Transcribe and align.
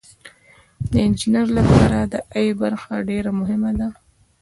د 0.91 0.93
انجینر 1.05 1.47
لپاره 1.57 1.99
د 2.13 2.15
ای 2.37 2.47
برخه 2.61 2.93
ډیره 3.09 3.31
مهمه 3.39 3.71
ده. 3.79 3.87